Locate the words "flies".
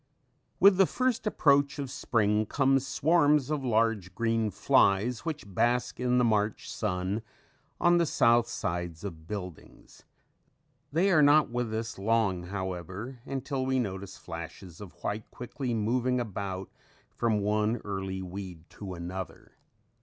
4.49-5.25